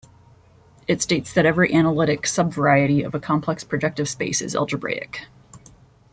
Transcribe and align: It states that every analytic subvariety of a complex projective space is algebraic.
It 0.87 0.99
states 1.03 1.31
that 1.31 1.45
every 1.45 1.71
analytic 1.71 2.23
subvariety 2.23 3.05
of 3.05 3.13
a 3.13 3.19
complex 3.19 3.63
projective 3.63 4.09
space 4.09 4.41
is 4.41 4.55
algebraic. 4.55 5.27